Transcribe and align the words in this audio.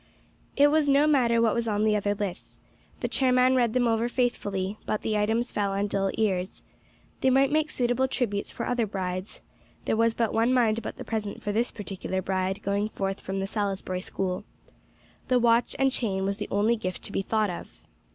It 0.57 0.69
was 0.69 0.89
no 0.89 1.05
matter 1.05 1.39
what 1.39 1.53
was 1.53 1.67
on 1.67 1.83
the 1.83 1.95
other 1.95 2.15
lists. 2.15 2.59
The 3.01 3.07
chairman 3.07 3.55
read 3.55 3.73
them 3.73 3.87
over 3.87 4.09
faithfully, 4.09 4.79
but 4.87 5.03
the 5.03 5.15
items 5.15 5.51
fell 5.51 5.73
upon 5.73 5.85
dull 5.85 6.09
ears. 6.15 6.63
They 7.19 7.29
might 7.29 7.51
make 7.51 7.69
suitable 7.69 8.07
tributes 8.07 8.49
for 8.49 8.65
other 8.65 8.87
brides; 8.87 9.41
there 9.85 9.95
was 9.95 10.15
but 10.15 10.33
one 10.33 10.55
mind 10.55 10.79
about 10.79 10.95
the 10.95 11.05
present 11.05 11.43
for 11.43 11.51
this 11.51 11.69
particular 11.69 12.19
bride 12.19 12.63
going 12.63 12.89
forth 12.89 13.21
from 13.21 13.39
the 13.41 13.45
Salisbury 13.45 14.01
School. 14.01 14.43
The 15.27 15.37
watch 15.37 15.75
and 15.77 15.91
chain 15.91 16.25
was 16.25 16.37
the 16.37 16.49
only 16.49 16.77
gift 16.77 17.03
to 17.03 17.11
be 17.11 17.21
thought 17.21 17.51
of. 17.51 17.83